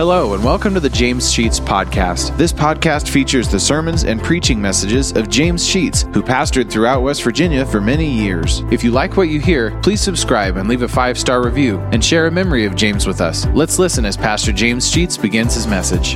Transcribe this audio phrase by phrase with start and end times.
[0.00, 2.34] Hello, and welcome to the James Sheets Podcast.
[2.38, 7.22] This podcast features the sermons and preaching messages of James Sheets, who pastored throughout West
[7.22, 8.64] Virginia for many years.
[8.70, 12.02] If you like what you hear, please subscribe and leave a five star review and
[12.02, 13.44] share a memory of James with us.
[13.48, 16.14] Let's listen as Pastor James Sheets begins his message.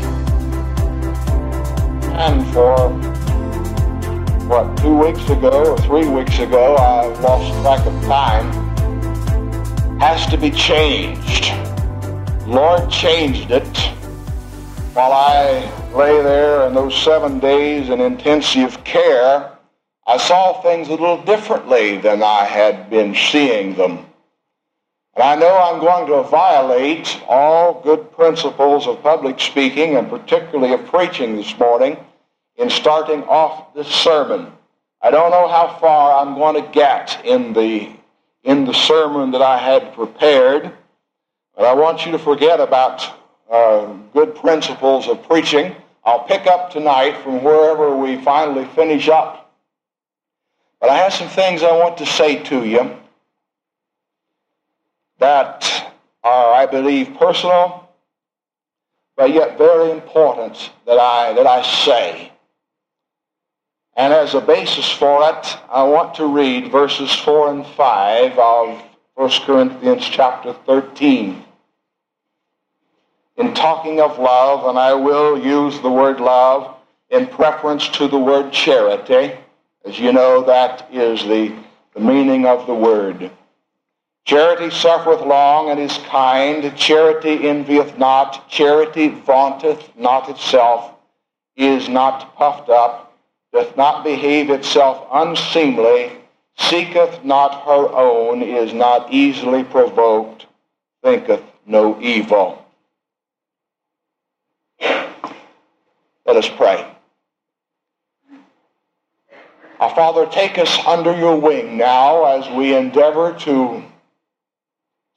[2.14, 2.88] And for
[4.48, 8.50] what, two weeks ago or three weeks ago, I lost track of time,
[10.00, 11.52] has to be changed.
[12.46, 13.76] Lord changed it
[14.92, 15.60] while I
[15.94, 19.50] lay there in those seven days in intensive care.
[20.06, 24.06] I saw things a little differently than I had been seeing them.
[25.14, 30.74] And I know I'm going to violate all good principles of public speaking and particularly
[30.74, 31.96] of preaching this morning
[32.56, 34.52] in starting off this sermon.
[35.00, 37.88] I don't know how far I'm going to get in the,
[38.42, 40.70] in the sermon that I had prepared.
[41.64, 43.10] But I want you to forget about
[43.50, 45.74] uh, good principles of preaching.
[46.04, 49.50] I'll pick up tonight from wherever we finally finish up.
[50.78, 52.94] But I have some things I want to say to you
[55.20, 57.88] that are, I believe, personal,
[59.16, 62.30] but yet very important that I, that I say.
[63.96, 68.82] And as a basis for it, I want to read verses 4 and 5 of
[69.14, 71.42] 1 Corinthians chapter 13
[73.36, 76.74] in talking of love, and I will use the word love
[77.10, 79.36] in preference to the word charity.
[79.84, 81.54] As you know, that is the,
[81.94, 83.30] the meaning of the word.
[84.24, 86.74] Charity suffereth long and is kind.
[86.76, 88.48] Charity envieth not.
[88.48, 90.92] Charity vaunteth not itself,
[91.56, 93.14] is not puffed up,
[93.52, 96.12] doth not behave itself unseemly,
[96.56, 100.46] seeketh not her own, is not easily provoked,
[101.02, 102.63] thinketh no evil.
[106.26, 106.90] Let us pray.
[109.80, 113.82] Our Father, take us under your wing now as we endeavor to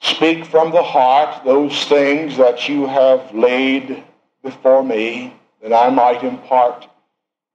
[0.02, 4.04] speak from the heart those things that you have laid
[4.44, 6.88] before me that I might impart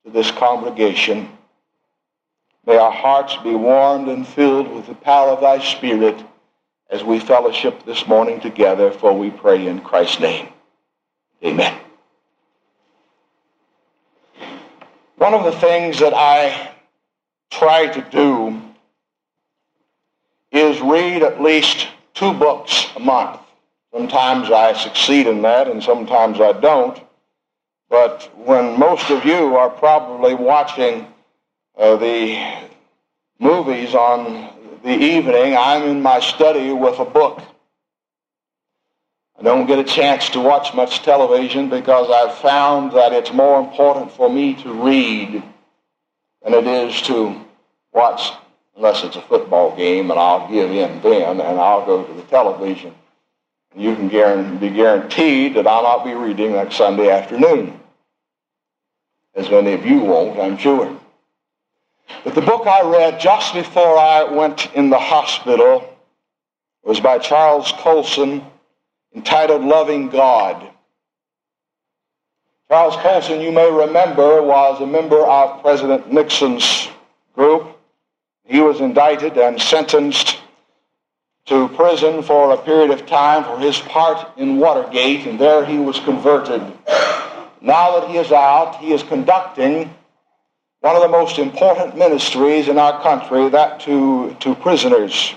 [0.05, 1.29] to this congregation.
[2.67, 6.25] May our hearts be warmed and filled with the power of thy Spirit
[6.91, 10.49] as we fellowship this morning together, for we pray in Christ's name.
[11.45, 11.77] Amen.
[15.23, 16.73] One of the things that I
[17.53, 18.61] try to do
[20.51, 23.39] is read at least two books a month.
[23.93, 27.01] Sometimes I succeed in that and sometimes I don't.
[27.89, 31.07] But when most of you are probably watching
[31.79, 32.65] uh, the
[33.39, 37.41] movies on the evening, I'm in my study with a book.
[39.43, 43.59] I don't get a chance to watch much television because I've found that it's more
[43.59, 45.43] important for me to read
[46.45, 47.45] than it is to
[47.93, 48.31] watch,
[48.77, 52.23] unless it's a football game, and I'll give in then, and I'll go to the
[52.23, 52.95] television.
[53.75, 57.81] You can be guaranteed that I'll not be reading next Sunday afternoon,
[59.35, 60.97] as many of you won't, I'm sure.
[62.23, 65.99] But the book I read just before I went in the hospital
[66.85, 68.47] was by Charles Colson
[69.15, 70.69] entitled Loving God.
[72.69, 76.89] Charles Colson, you may remember, was a member of President Nixon's
[77.35, 77.79] group.
[78.45, 80.39] He was indicted and sentenced
[81.47, 85.77] to prison for a period of time for his part in Watergate, and there he
[85.79, 86.63] was converted.
[87.61, 89.95] Now that he is out, he is conducting
[90.81, 95.35] one of the most important ministries in our country, that to, to prisoners.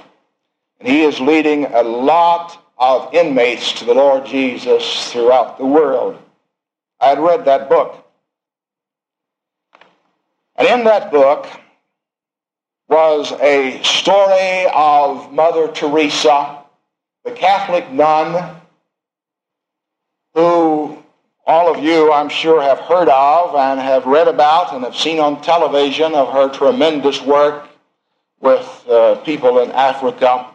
[0.79, 6.19] And he is leading a lot of inmates to the Lord Jesus throughout the world.
[6.99, 8.05] I had read that book.
[10.55, 11.47] And in that book
[12.87, 16.63] was a story of Mother Teresa,
[17.23, 18.55] the Catholic nun
[20.33, 20.97] who
[21.47, 25.19] all of you, I'm sure, have heard of and have read about and have seen
[25.19, 27.69] on television of her tremendous work
[28.39, 30.54] with uh, people in Africa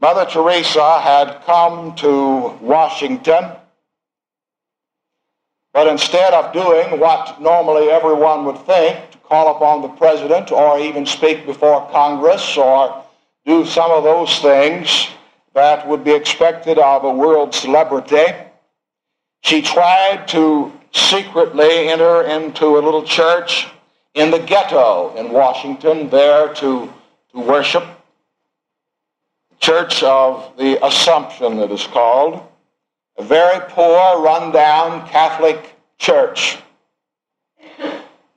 [0.00, 3.52] Mother Teresa had come to Washington,
[5.72, 10.78] but instead of doing what normally everyone would think, to call upon the president or
[10.78, 13.04] even speak before Congress or
[13.46, 15.08] do some of those things
[15.54, 18.26] that would be expected of a world celebrity,
[19.42, 23.68] she tried to secretly enter into a little church
[24.14, 26.92] in the ghetto in Washington there to,
[27.32, 27.84] to worship
[29.60, 32.42] Church of the Assumption, it is called.
[33.16, 36.58] a very poor, run-down Catholic church.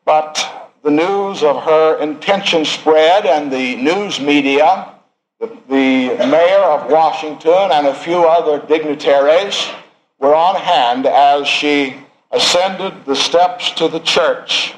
[0.06, 4.94] But the news of her intention spread and the news media,
[5.40, 9.68] the, the mayor of Washington and a few other dignitaries
[10.20, 11.96] were on hand as she
[12.32, 14.74] ascended the steps to the church.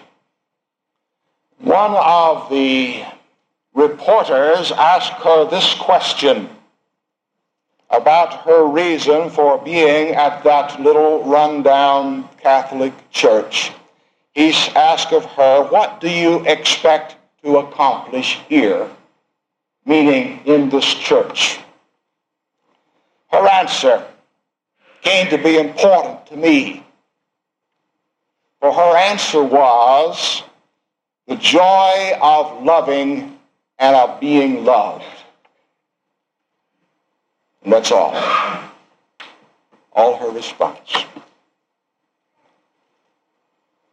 [1.60, 3.04] One of the
[3.74, 6.50] reporters asked her this question
[7.89, 13.71] about her reason for being at that little rundown Catholic church.
[14.33, 18.89] He asked of her, What do you expect to accomplish here?
[19.86, 21.60] Meaning in this church.
[23.31, 24.06] Her answer
[25.01, 26.83] came to be important to me.
[28.60, 30.44] For her answer was
[31.27, 33.39] the joy of loving
[33.80, 35.06] and of being loved.
[37.64, 38.14] And that's all.
[39.94, 41.06] All her response.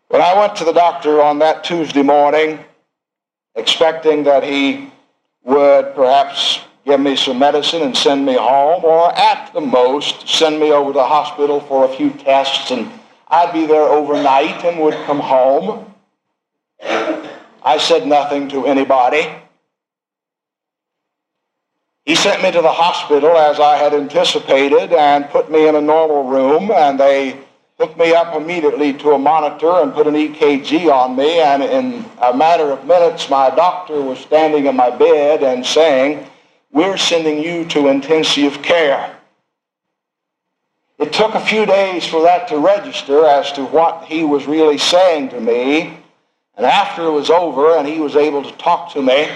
[0.08, 2.60] When I went to the doctor on that Tuesday morning,
[3.54, 4.90] expecting that he
[5.44, 10.60] would perhaps give me some medicine and send me home, or at the most send
[10.60, 12.90] me over to the hospital for a few tests, and
[13.28, 15.92] I'd be there overnight and would come home.
[16.80, 19.26] I said nothing to anybody.
[22.06, 25.80] He sent me to the hospital as I had anticipated and put me in a
[25.80, 27.36] normal room, and they
[27.80, 32.04] hooked me up immediately to a monitor and put an EKG on me, and in
[32.22, 36.24] a matter of minutes, my doctor was standing in my bed and saying,
[36.70, 39.16] we're sending you to intensive care.
[40.98, 44.78] It took a few days for that to register as to what he was really
[44.78, 45.98] saying to me.
[46.56, 49.28] And after it was over and he was able to talk to me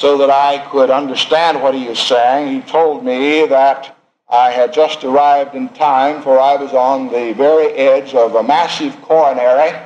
[0.00, 3.94] so that I could understand what he was saying, he told me that
[4.30, 8.42] I had just arrived in time for I was on the very edge of a
[8.42, 9.78] massive coronary.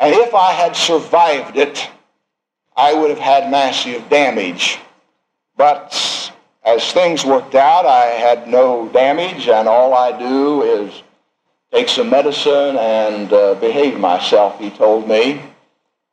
[0.00, 1.88] And if I had survived it,
[2.76, 4.80] I would have had massive damage.
[5.56, 6.32] But
[6.64, 11.02] as things worked out, I had no damage, and all I do is
[11.72, 15.40] take some medicine and uh, behave myself, he told me,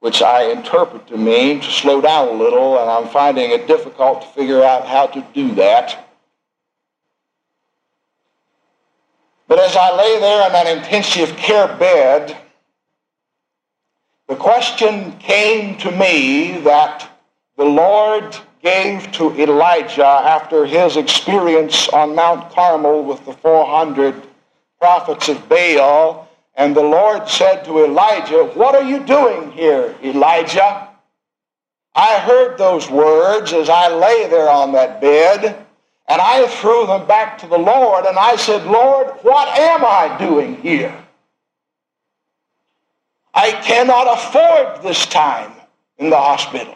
[0.06, 4.22] which I interpret to mean to slow down a little, and I'm finding it difficult
[4.22, 6.08] to figure out how to do that.
[9.48, 12.38] But as I lay there in that intensive care bed,
[14.28, 17.10] the question came to me that
[17.58, 24.22] the Lord gave to Elijah after his experience on Mount Carmel with the 400
[24.80, 26.25] prophets of Baal.
[26.56, 30.90] And the Lord said to Elijah, What are you doing here, Elijah?
[31.94, 35.66] I heard those words as I lay there on that bed,
[36.08, 40.18] and I threw them back to the Lord, and I said, Lord, what am I
[40.18, 40.96] doing here?
[43.34, 45.52] I cannot afford this time
[45.98, 46.76] in the hospital.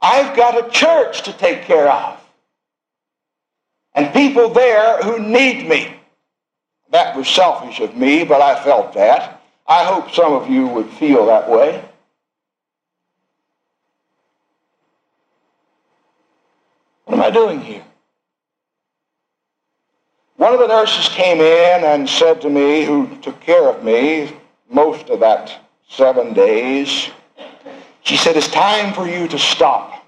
[0.00, 2.20] I've got a church to take care of.
[3.94, 5.97] And people there who need me.
[6.90, 9.42] That was selfish of me, but I felt that.
[9.66, 11.84] I hope some of you would feel that way.
[17.04, 17.84] What am I doing here?
[20.36, 24.32] One of the nurses came in and said to me, who took care of me
[24.70, 25.52] most of that
[25.88, 27.10] seven days,
[28.04, 30.06] she said, it's time for you to stop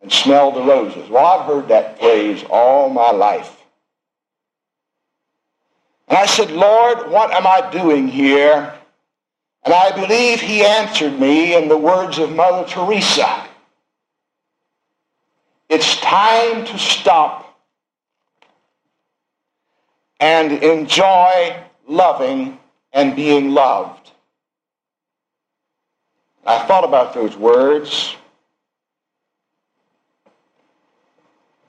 [0.00, 1.08] and smell the roses.
[1.10, 3.57] Well, I've heard that phrase all my life.
[6.08, 8.74] And I said, Lord, what am I doing here?
[9.64, 13.46] And I believe he answered me in the words of Mother Teresa.
[15.68, 17.58] It's time to stop
[20.18, 22.58] and enjoy loving
[22.92, 24.10] and being loved.
[26.46, 28.16] I thought about those words.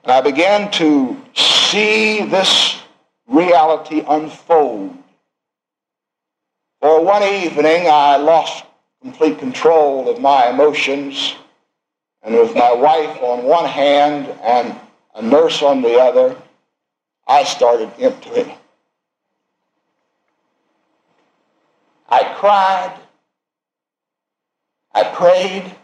[0.04, 2.79] And I began to see this
[3.40, 4.96] reality unfold.
[6.80, 8.64] For one evening, I lost
[9.02, 11.34] complete control of my emotions.
[12.22, 14.78] And with my wife on one hand and
[15.14, 16.36] a nurse on the other,
[17.26, 18.52] I started emptying.
[22.08, 22.94] I cried.
[24.92, 25.76] I prayed.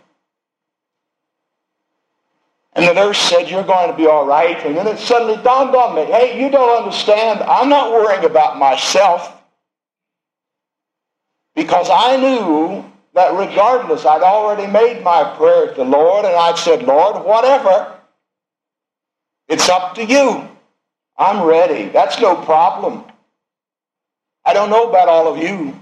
[2.76, 4.58] And the nurse said, you're going to be all right.
[4.66, 7.40] And then it suddenly dawned on me, hey, you don't understand.
[7.40, 9.32] I'm not worrying about myself.
[11.54, 16.58] Because I knew that regardless, I'd already made my prayer to the Lord, and I'd
[16.58, 17.94] said, Lord, whatever,
[19.48, 20.46] it's up to you.
[21.16, 21.88] I'm ready.
[21.88, 23.04] That's no problem.
[24.44, 25.80] I don't know about all of you.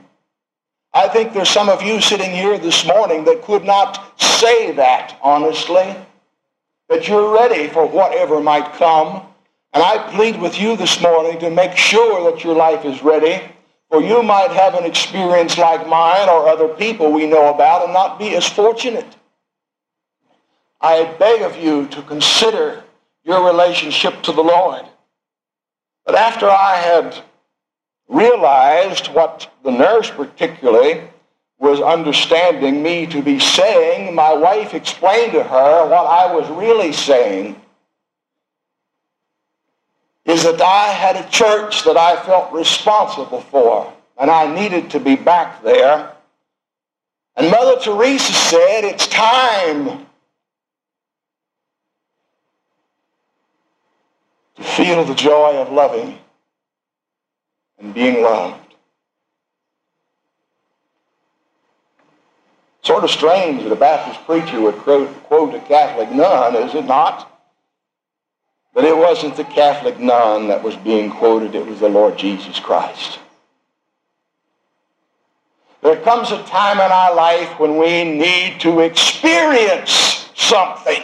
[0.93, 5.19] I think there's some of you sitting here this morning that could not say that
[5.21, 5.97] honestly,
[6.95, 9.27] that you're ready for whatever might come.
[9.73, 13.43] And I plead with you this morning to make sure that your life is ready,
[13.91, 17.93] for you might have an experience like mine or other people we know about and
[17.93, 19.17] not be as fortunate.
[20.81, 22.85] I beg of you to consider
[23.25, 24.85] your relationship to the Lord.
[26.07, 27.19] But after I had
[28.07, 31.03] realized what the nurse particularly
[31.65, 36.93] was understanding me to be saying, my wife explained to her what I was really
[36.93, 37.59] saying
[40.27, 45.01] is that I had a church that I felt responsible for, and I needed to
[45.01, 46.13] be back there.
[47.37, 50.07] And Mother Teresa said, it's time
[54.57, 56.19] to feel the joy of loving
[57.79, 58.64] and being loved.
[62.85, 67.31] Sort of strange that a Baptist preacher would quote a Catholic nun, is it not?
[68.75, 72.61] But it wasn't the Catholic nun that was being quoted, it was the Lord Jesus
[72.61, 73.21] Christ.
[75.81, 81.03] There comes a time in our life when we need to experience something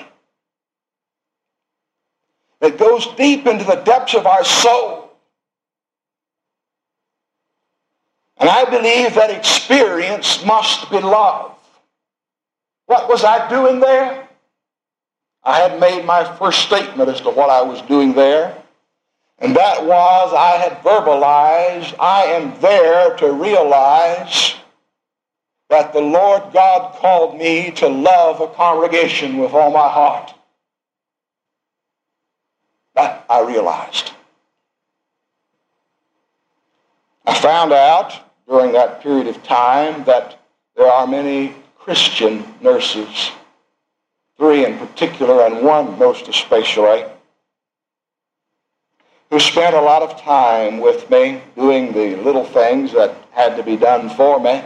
[2.61, 5.13] that goes deep into the depths of our soul.
[8.37, 11.57] And I believe that experience must be love.
[12.91, 14.29] What was I doing there?
[15.45, 18.61] I had made my first statement as to what I was doing there.
[19.39, 24.57] And that was I had verbalized, I am there to realize
[25.69, 30.35] that the Lord God called me to love a congregation with all my heart.
[32.97, 34.11] That I realized.
[37.25, 38.19] I found out
[38.49, 40.41] during that period of time that
[40.75, 41.55] there are many
[41.91, 43.33] Christian nurses,
[44.37, 47.05] three in particular and one most especially,
[49.29, 53.65] who spent a lot of time with me doing the little things that had to
[53.65, 54.63] be done for me.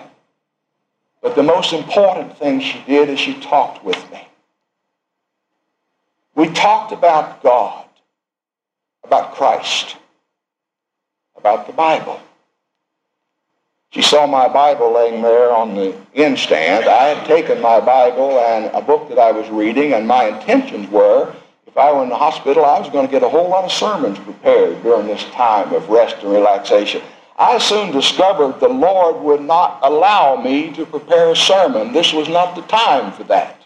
[1.23, 4.29] But the most important thing she did is she talked with me.
[6.35, 7.87] We talked about God
[9.03, 9.97] about Christ,
[11.39, 12.21] about the Bible.
[13.95, 15.95] She saw my Bible laying there on the
[16.37, 16.85] stand.
[16.87, 20.91] I had taken my Bible and a book that I was reading, and my intentions
[20.91, 21.33] were
[21.75, 23.73] if I were in the hospital, I was going to get a whole lot of
[23.73, 27.03] sermons prepared during this time of rest and relaxation.
[27.37, 31.93] I soon discovered the Lord would not allow me to prepare a sermon.
[31.93, 33.61] This was not the time for that.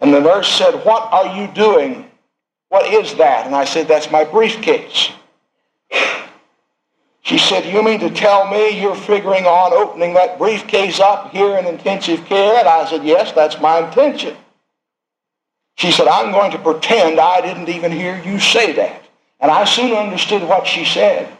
[0.00, 2.10] And the nurse said, What are you doing
[2.68, 3.46] what is that?
[3.46, 5.10] And I said, That's my briefcase.
[7.22, 11.56] She said, You mean to tell me you're figuring on opening that briefcase up here
[11.58, 12.58] in intensive care?
[12.58, 14.36] And I said, Yes, that's my intention.
[15.76, 19.02] She said, I'm going to pretend I didn't even hear you say that.
[19.40, 21.32] And I soon understood what she said.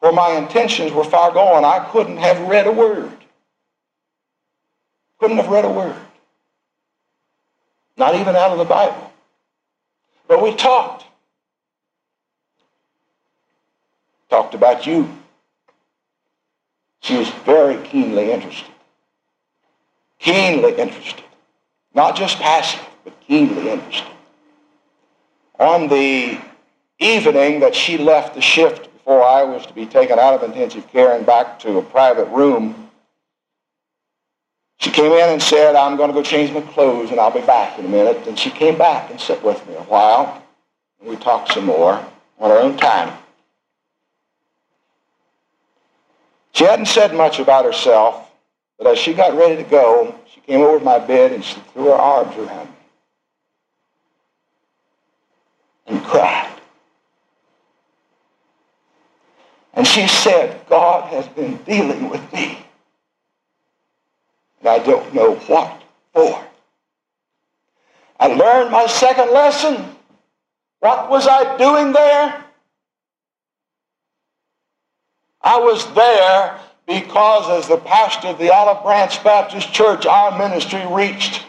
[0.00, 1.64] For my intentions were far gone.
[1.64, 3.12] I couldn't have read a word.
[5.18, 5.96] Couldn't have read a word.
[7.96, 9.12] Not even out of the Bible.
[10.26, 11.04] But we talked.
[14.30, 15.10] Talked about you.
[17.02, 18.70] She was very keenly interested.
[20.18, 21.24] Keenly interested.
[21.94, 24.06] Not just passive, but keenly interested.
[25.58, 26.38] On the
[27.00, 30.86] evening that she left the shift before I was to be taken out of intensive
[30.88, 32.90] care and back to a private room,
[34.78, 37.40] she came in and said, I'm going to go change my clothes and I'll be
[37.40, 38.26] back in a minute.
[38.26, 40.42] And she came back and sat with me a while.
[41.00, 41.94] And we talked some more
[42.38, 43.12] on our own time.
[46.52, 48.30] She hadn't said much about herself,
[48.78, 51.60] but as she got ready to go, she came over to my bed and she
[51.72, 52.76] threw her arms around me
[55.86, 56.46] and cried.
[59.74, 62.60] And she said, God has been dealing with me
[64.60, 66.44] and I don't know what for.
[68.18, 69.96] I learned my second lesson.
[70.80, 72.44] What was I doing there?
[75.42, 80.82] I was there because as the pastor of the Olive Branch Baptist Church, our ministry
[80.90, 81.44] reached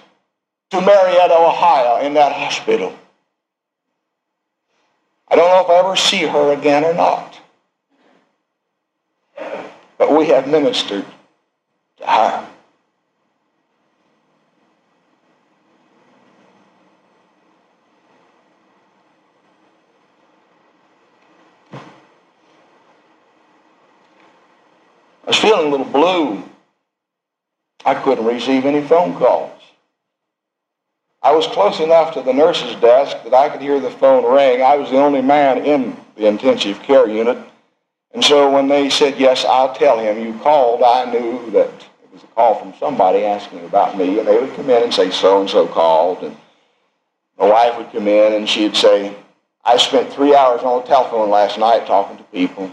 [0.70, 2.98] to Marietta, Ohio in that hospital.
[5.28, 7.40] I don't know if I ever see her again or not.
[9.98, 11.06] But we have ministered
[11.98, 12.51] to her.
[25.32, 26.44] Was feeling a little blue.
[27.86, 29.62] I couldn't receive any phone calls.
[31.24, 34.62] I was close enough to the nurse's desk that I could hear the phone ring.
[34.62, 37.38] I was the only man in the intensive care unit.
[38.14, 42.12] And so when they said, yes, I'll tell him you called, I knew that it
[42.12, 44.20] was a call from somebody asking about me.
[44.20, 46.24] And they would come in and say, so-and-so called.
[46.24, 46.36] And
[47.40, 49.16] my wife would come in and she'd say,
[49.64, 52.70] I spent three hours on the telephone last night talking to people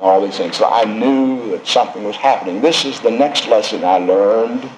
[0.00, 0.56] all these things.
[0.56, 2.60] So I knew that something was happening.
[2.60, 4.68] This is the next lesson I learned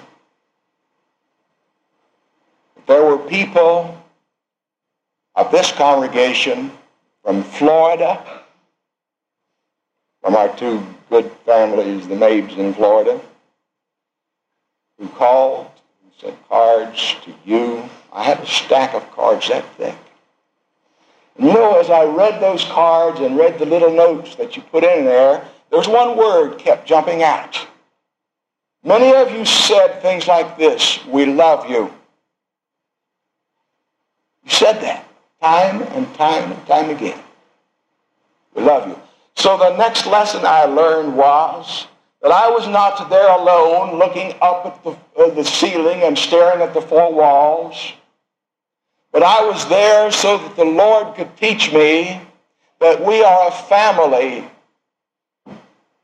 [2.87, 4.01] there were people
[5.35, 6.71] of this congregation
[7.23, 8.43] from Florida,
[10.21, 13.21] from our two good families, the Mabes in Florida,
[14.97, 15.69] who called
[16.01, 17.87] and sent cards to you.
[18.11, 19.95] I had a stack of cards that thick.
[21.39, 24.83] You know, as I read those cards and read the little notes that you put
[24.83, 27.67] in there, there's one word kept jumping out.
[28.83, 31.93] Many of you said things like this, we love you.
[34.43, 35.05] You said that
[35.41, 37.19] time and time and time again.
[38.55, 38.99] We love you.
[39.35, 41.87] So the next lesson I learned was
[42.21, 46.61] that I was not there alone looking up at the, uh, the ceiling and staring
[46.61, 47.93] at the four walls.
[49.17, 52.21] But I was there so that the Lord could teach me
[52.79, 54.47] that we are a family.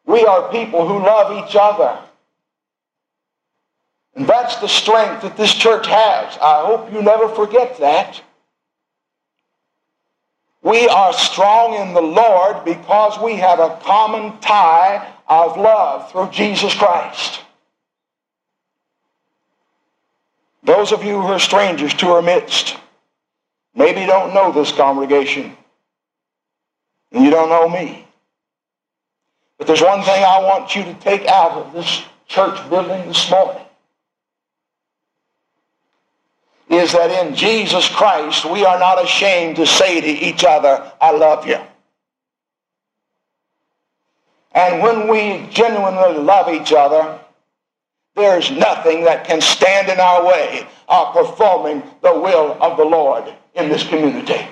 [0.07, 1.99] We are people who love each other.
[4.15, 6.39] And that's the strength that this church has.
[6.41, 8.19] I hope you never forget that.
[10.63, 16.31] We are strong in the Lord because we have a common tie of love through
[16.31, 17.41] Jesus Christ.
[20.63, 22.79] Those of you who are strangers to our midst
[23.75, 25.55] maybe you don't know this congregation
[27.11, 28.07] and you don't know me.
[29.57, 33.29] But there's one thing I want you to take out of this church building this
[33.29, 33.63] morning.
[36.69, 41.11] is that in Jesus Christ, we are not ashamed to say to each other, I
[41.11, 41.59] love you.
[44.53, 47.19] And when we genuinely love each other,
[48.15, 53.33] there's nothing that can stand in our way of performing the will of the Lord
[53.55, 54.47] in this community.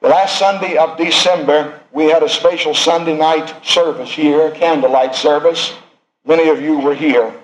[0.00, 5.14] The last Sunday of December, we had a special Sunday night service here, a candlelight
[5.14, 5.74] service.
[6.24, 7.34] Many of you were here.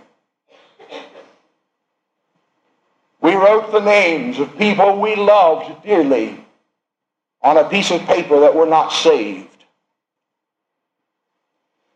[3.20, 6.44] We wrote the names of people we loved dearly
[7.42, 9.48] on a piece of paper that were not saved.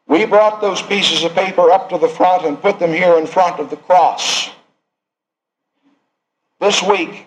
[0.07, 3.27] We brought those pieces of paper up to the front and put them here in
[3.27, 4.51] front of the cross.
[6.61, 7.27] This week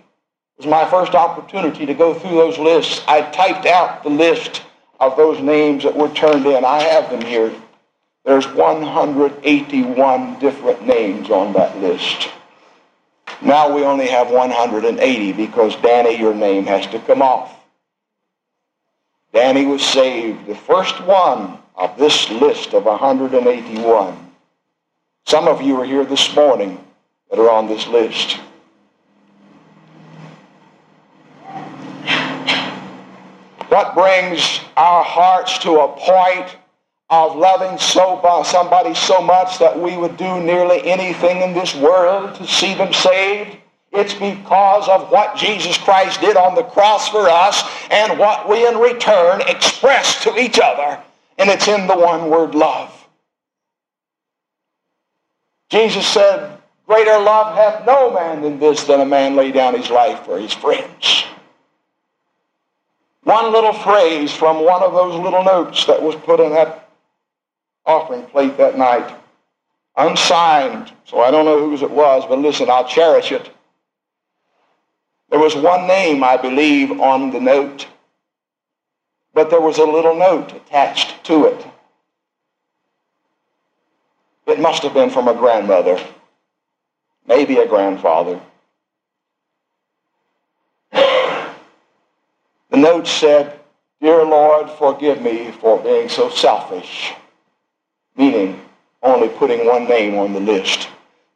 [0.58, 3.02] was my first opportunity to go through those lists.
[3.08, 4.64] I typed out the list
[5.00, 6.66] of those names that were turned in.
[6.66, 7.54] I have them here.
[8.26, 12.30] There's 181 different names on that list.
[13.42, 17.58] Now we only have 180 because Danny, your name has to come off.
[19.34, 24.32] Danny was saved, the first one of this list of 181.
[25.26, 26.84] Some of you are here this morning
[27.30, 28.38] that are on this list.
[33.72, 36.58] What brings our hearts to a point
[37.10, 41.74] of loving so uh, somebody so much that we would do nearly anything in this
[41.74, 43.56] world to see them saved.
[43.94, 48.68] It's because of what Jesus Christ did on the cross for us and what we
[48.68, 51.02] in return express to each other.
[51.38, 53.08] And it's in the one word love.
[55.70, 56.58] Jesus said,
[56.88, 60.38] Greater love hath no man than this, than a man lay down his life for
[60.38, 61.24] his friends.
[63.32, 66.90] One little phrase from one of those little notes that was put in that
[67.86, 69.10] offering plate that night.
[69.96, 73.50] Unsigned, so I don't know whose it was, but listen, I'll cherish it.
[75.30, 77.88] There was one name, I believe, on the note,
[79.34, 81.66] but there was a little note attached to it.
[84.46, 85.98] It must have been from a grandmother,
[87.26, 88.42] maybe a grandfather.
[92.72, 93.60] The note said,
[94.02, 97.14] Dear Lord, forgive me for being so selfish
[98.16, 98.62] meaning
[99.02, 100.88] only putting one name on the list,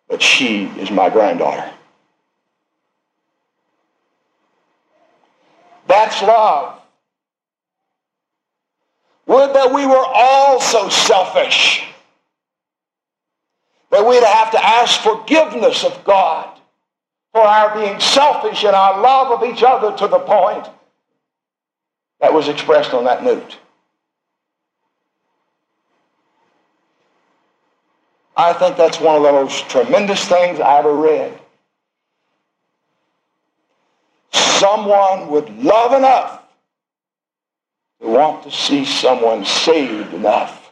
[0.07, 1.71] but she is my granddaughter.
[5.87, 6.79] That's love.
[9.27, 11.83] Would that we were all so selfish
[13.89, 16.59] that we'd have to ask forgiveness of God
[17.31, 20.67] for our being selfish in our love of each other to the point
[22.19, 23.57] that was expressed on that note.
[28.37, 31.39] I think that's one of the most tremendous things I ever read.
[34.33, 36.43] Someone would love enough
[38.01, 40.71] to want to see someone saved enough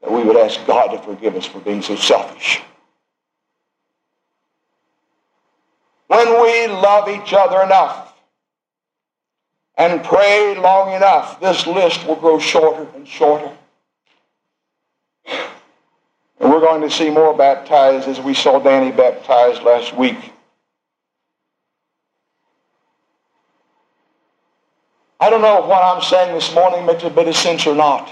[0.00, 2.60] that we would ask God to forgive us for being so selfish.
[6.08, 8.11] When we love each other enough
[9.90, 13.50] and pray long enough, this list will grow shorter and shorter.
[15.26, 20.32] And we're going to see more baptized as we saw Danny baptized last week.
[25.18, 27.74] I don't know if what I'm saying this morning makes a bit of sense or
[27.74, 28.10] not.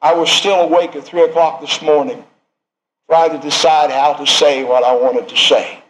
[0.00, 2.24] I was still awake at 3 o'clock this morning,
[3.08, 5.82] trying to decide how to say what I wanted to say.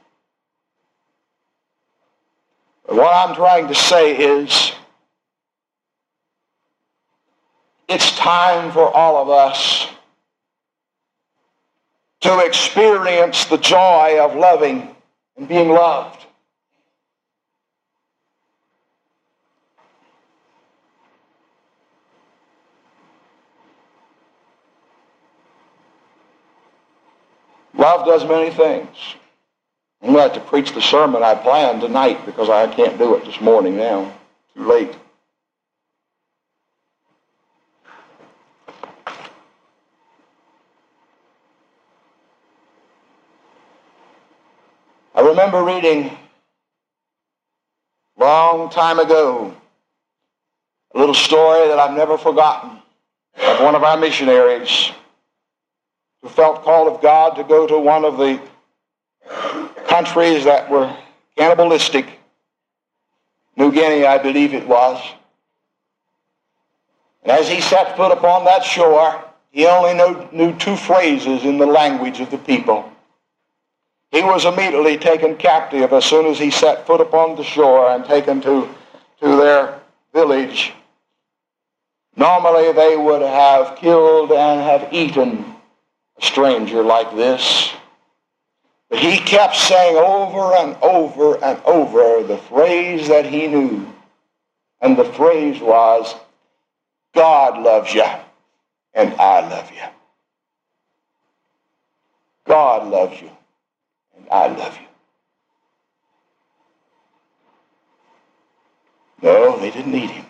[2.87, 4.73] What I'm trying to say is
[7.89, 9.89] it's time for all of us
[12.21, 14.95] to experience the joy of loving
[15.37, 16.25] and being loved.
[27.77, 28.97] Love does many things.
[30.03, 33.15] I'm going to have to preach the sermon I planned tonight because I can't do
[33.15, 34.13] it this morning now.
[34.55, 34.97] Too late.
[45.15, 46.17] I remember reading
[48.19, 49.55] long time ago
[50.95, 52.83] a little story that I've never forgotten
[53.37, 54.91] of one of our missionaries
[56.23, 58.41] who felt called of God to go to one of the
[59.97, 60.95] countries that were
[61.39, 62.07] cannibalistic.
[63.57, 65.03] New Guinea, I believe it was.
[67.23, 71.57] And as he set foot upon that shore, he only knew, knew two phrases in
[71.57, 72.85] the language of the people.
[74.11, 78.05] He was immediately taken captive as soon as he set foot upon the shore and
[78.05, 78.69] taken to,
[79.23, 79.81] to their
[80.13, 80.75] village.
[82.17, 85.57] Normally, they would have killed and have eaten
[86.21, 87.73] a stranger like this.
[88.89, 93.93] But he kept saying over and over and over the phrase that he knew.
[94.81, 96.15] And the phrase was,
[97.15, 98.05] God loves you
[98.95, 99.83] and I love you.
[102.47, 103.31] God loves you
[104.17, 104.87] and I love you.
[109.23, 110.27] No, they didn't need him.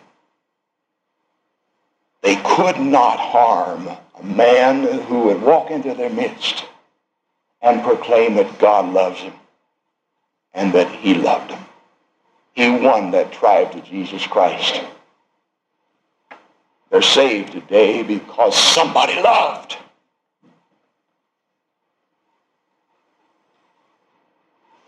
[2.22, 6.64] They could not harm a man who would walk into their midst
[7.62, 9.32] and proclaim that God loves him
[10.54, 11.64] and that he loved him.
[12.54, 14.80] He won that tribe to Jesus Christ.
[16.90, 19.76] They're saved today because somebody loved.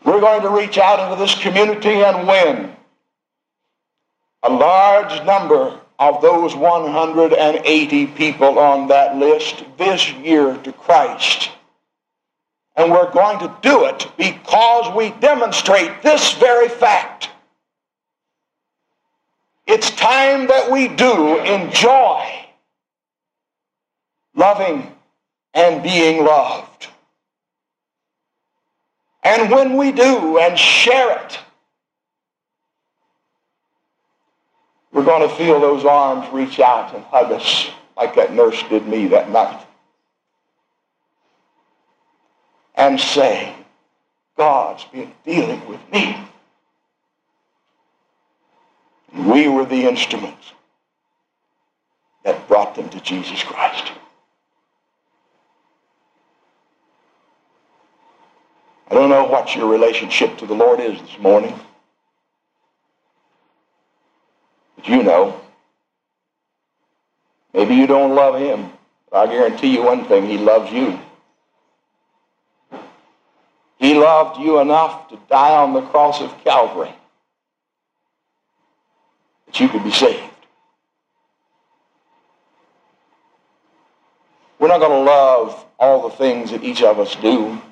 [0.05, 2.75] We're going to reach out into this community and win
[4.43, 11.51] a large number of those 180 people on that list this year to Christ.
[12.79, 17.29] And we're going to do it because we demonstrate this very fact.
[19.67, 22.47] It's time that we do enjoy
[24.37, 24.95] loving
[25.55, 26.87] and being loved.
[29.25, 31.39] And when we do and share it,
[34.93, 38.87] we're going to feel those arms reach out and hug us like that nurse did
[38.87, 39.68] me that night.
[42.79, 43.55] And say,
[44.37, 46.17] God's been dealing with me.
[49.13, 50.53] And we were the instruments
[52.25, 53.91] that brought them to Jesus Christ.
[58.89, 61.59] I don't know what your relationship to the Lord is this morning.
[64.77, 65.41] But you know.
[67.53, 68.71] Maybe you don't love him.
[69.11, 70.99] But I guarantee you one thing, he loves you.
[73.89, 76.95] He loved you enough to die on the cross of Calvary
[79.47, 80.23] that you could be saved.
[84.59, 87.63] We're not going to love all the things that each of us do.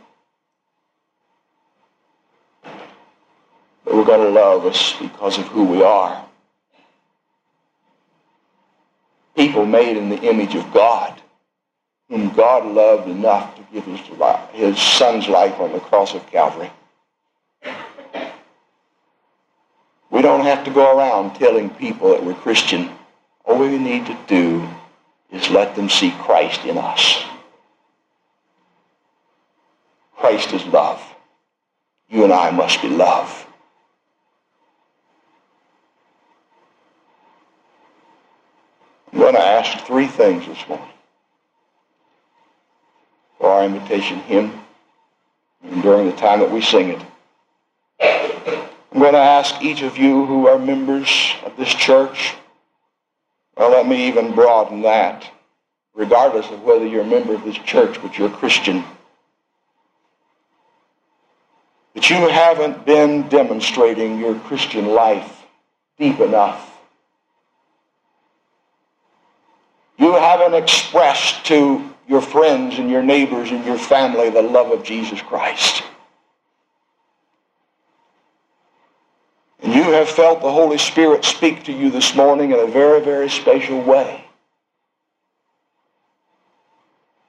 [3.85, 6.25] But we're going to love us because of who we are.
[9.37, 11.21] People made in the image of God
[12.09, 14.01] whom God loved enough give his,
[14.53, 16.71] his son's life on the cross of Calvary.
[20.11, 22.91] We don't have to go around telling people that we're Christian.
[23.45, 24.67] All we need to do
[25.31, 27.23] is let them see Christ in us.
[30.17, 31.03] Christ is love.
[32.09, 33.47] You and I must be love.
[39.13, 40.96] I'm going to ask three things this morning
[43.39, 44.61] for our invitation hymn
[45.63, 47.03] and during the time that we sing it.
[48.93, 52.35] I'm going to ask each of you who are members of this church,
[53.57, 55.31] well, let me even broaden that,
[55.95, 58.85] regardless of whether you're a member of this church, but you're a Christian,
[61.95, 65.45] that you haven't been demonstrating your Christian life
[65.99, 66.79] deep enough.
[69.99, 74.85] You haven't expressed to your friends and your neighbors and your family the love of
[74.85, 75.83] Jesus Christ.
[79.61, 83.01] And you have felt the Holy Spirit speak to you this morning in a very,
[83.01, 84.25] very special way.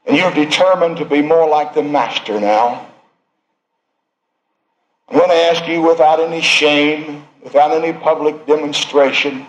[0.06, 2.88] And you're determined to be more like the Master now.
[5.10, 9.46] I'm going to ask you without any shame, without any public demonstration,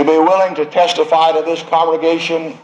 [0.00, 2.56] to be willing to testify to this congregation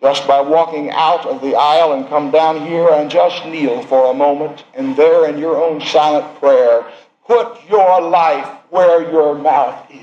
[0.00, 4.12] just by walking out of the aisle and come down here and just kneel for
[4.12, 6.84] a moment and there in your own silent prayer,
[7.26, 10.02] put your life where your mouth is.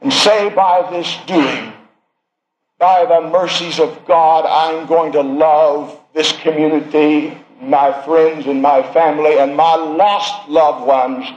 [0.00, 1.72] And say by this doing,
[2.80, 8.82] by the mercies of God, I'm going to love this community, my friends and my
[8.92, 11.28] family, and my lost loved ones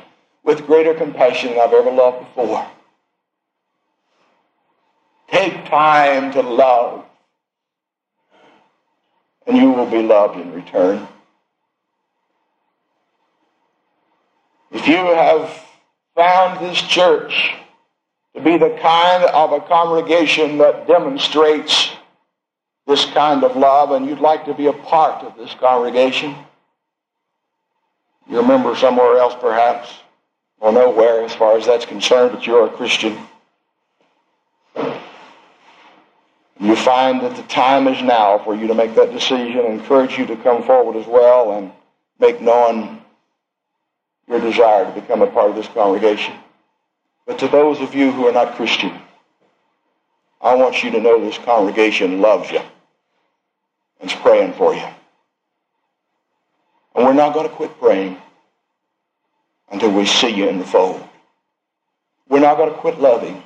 [0.45, 2.65] with greater compassion than I've ever loved before.
[5.27, 7.03] Take time to love,
[9.47, 11.07] and you will be loved in return.
[14.71, 15.65] If you have
[16.15, 17.53] found this church
[18.35, 21.91] to be the kind of a congregation that demonstrates
[22.85, 26.35] this kind of love, and you'd like to be a part of this congregation,
[28.29, 29.89] you're a member somewhere else perhaps,
[30.59, 33.17] or nowhere as far as that's concerned, but you're a Christian.
[36.59, 39.59] You find that the time is now for you to make that decision.
[39.59, 41.71] I encourage you to come forward as well and
[42.19, 43.01] make known
[44.27, 46.33] your desire to become a part of this congregation.
[47.27, 48.93] But to those of you who are not Christian,
[50.41, 52.61] I want you to know this congregation loves you
[53.99, 54.87] and is praying for you.
[56.95, 58.17] And we're not going to quit praying
[59.71, 61.01] until we see you in the fold.
[62.29, 63.43] We're not going to quit loving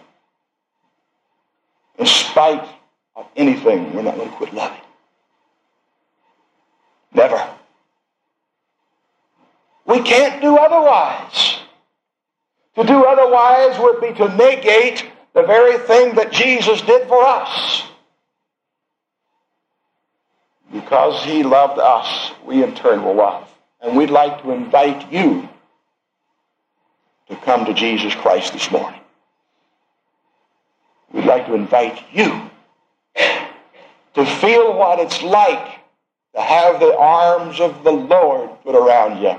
[1.99, 2.65] in spite
[3.15, 4.81] of anything, we're not going to quit loving.
[7.13, 7.49] Never.
[9.85, 11.57] We can't do otherwise.
[12.75, 17.83] To do otherwise would be to negate the very thing that Jesus did for us.
[20.71, 23.49] Because he loved us, we in turn will love.
[23.81, 25.49] And we'd like to invite you
[27.29, 28.99] to come to Jesus Christ this morning.
[31.11, 32.49] We'd like to invite you
[33.15, 35.79] to feel what it's like
[36.35, 39.35] to have the arms of the Lord put around you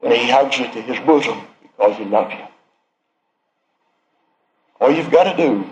[0.00, 2.46] when he hugs you to his bosom because he loves you.
[4.80, 5.68] All you've got to do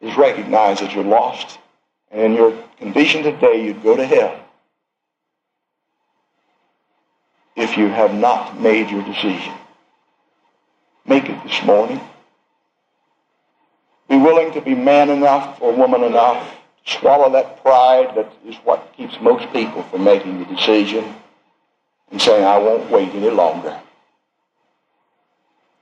[0.00, 1.58] is recognize that you're lost.
[2.10, 4.40] And in your condition today, you'd go to hell
[7.56, 9.54] if you have not made your decision.
[11.06, 12.00] Make it this morning.
[14.08, 16.50] Be willing to be man enough or woman enough
[16.84, 21.14] to swallow that pride that is what keeps most people from making the decision
[22.10, 23.80] and saying, I won't wait any longer.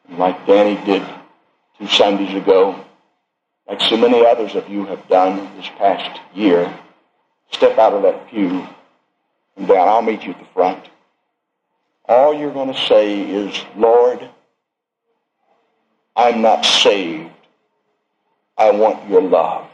[0.09, 1.07] And like Danny did
[1.79, 2.85] two Sundays ago,
[3.69, 6.73] like so many others of you have done this past year,
[7.51, 8.67] step out of that pew
[9.57, 9.89] and down.
[9.89, 10.85] I'll meet you at the front.
[12.07, 14.29] All you're going to say is, Lord,
[16.16, 17.31] I'm not saved.
[18.59, 19.66] I want your love.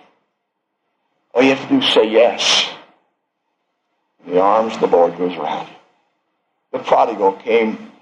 [1.34, 2.70] All you have to do is say yes.
[4.26, 5.74] In the arms of the Lord goes around you.
[6.72, 7.92] The prodigal came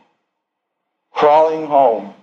[1.13, 2.15] crawling home.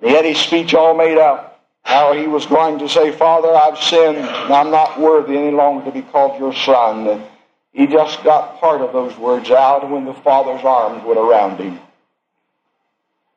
[0.00, 1.52] He had his speech all made up.
[1.82, 5.84] How he was going to say, Father, I've sinned, and I'm not worthy any longer
[5.84, 7.22] to be called your son.
[7.72, 11.78] He just got part of those words out when the Father's arms went around him.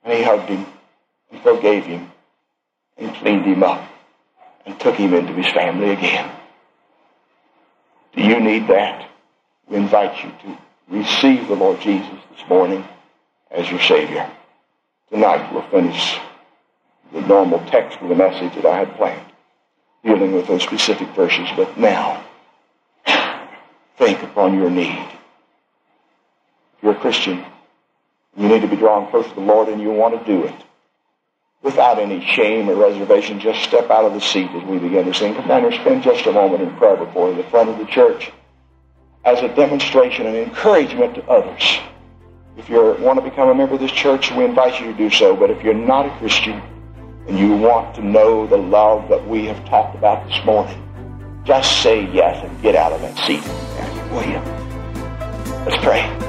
[0.09, 0.65] And he hugged him
[1.31, 2.11] and forgave him
[2.97, 3.87] and cleaned him up
[4.65, 6.31] and took him into his family again.
[8.15, 9.07] Do you need that?
[9.67, 12.83] We invite you to receive the Lord Jesus this morning
[13.51, 14.27] as your Savior.
[15.11, 16.17] Tonight we'll finish
[17.13, 19.31] the normal text of the message that I had planned.
[20.03, 21.47] dealing with those specific verses.
[21.55, 22.23] But now,
[23.99, 25.07] think upon your need.
[26.77, 27.45] If you're a Christian,
[28.37, 30.55] you need to be drawn close to the Lord and you want to do it.
[31.61, 35.13] Without any shame or reservation, just step out of the seat as we begin to
[35.13, 35.35] sing.
[35.35, 38.31] Come here, spend just a moment in prayer before the front of the church
[39.25, 41.79] as a demonstration and encouragement to others.
[42.57, 45.09] If you want to become a member of this church, we invite you to do
[45.09, 45.35] so.
[45.35, 46.61] But if you're not a Christian
[47.27, 50.77] and you want to know the love that we have talked about this morning,
[51.45, 53.43] just say yes and get out of that seat.
[54.11, 54.39] Will you?
[55.65, 56.28] Let's pray.